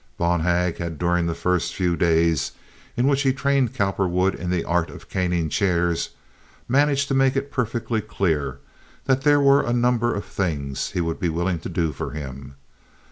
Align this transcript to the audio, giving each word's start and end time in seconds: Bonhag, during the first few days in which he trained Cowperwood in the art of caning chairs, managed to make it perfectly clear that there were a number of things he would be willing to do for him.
Bonhag, 0.17 0.97
during 0.97 1.27
the 1.27 1.35
first 1.35 1.75
few 1.75 1.95
days 1.95 2.53
in 2.97 3.05
which 3.07 3.21
he 3.21 3.31
trained 3.31 3.75
Cowperwood 3.75 4.33
in 4.33 4.49
the 4.49 4.63
art 4.65 4.89
of 4.89 5.07
caning 5.09 5.47
chairs, 5.47 6.09
managed 6.67 7.07
to 7.09 7.13
make 7.13 7.35
it 7.35 7.51
perfectly 7.51 8.01
clear 8.01 8.57
that 9.05 9.21
there 9.21 9.39
were 9.39 9.61
a 9.61 9.71
number 9.73 10.11
of 10.15 10.25
things 10.25 10.89
he 10.89 11.01
would 11.01 11.19
be 11.19 11.29
willing 11.29 11.59
to 11.59 11.69
do 11.69 11.91
for 11.91 12.09
him. 12.13 12.55